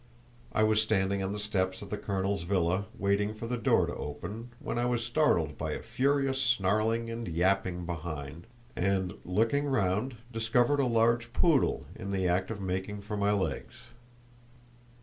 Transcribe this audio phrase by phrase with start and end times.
[0.51, 3.93] I was standing on the steps of the colonel's villa, waiting for the door to
[3.93, 10.15] open, when I was startled by a furious snarling and yapping behind, and, looking round,
[10.33, 13.75] discovered a large poodle in the act of making for my legs.